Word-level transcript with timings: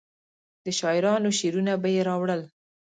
د 0.65 0.67
شاعرانو 0.79 1.29
شعرونه 1.39 1.73
به 1.81 1.89
یې 1.95 2.01
راوړل. 2.09 2.41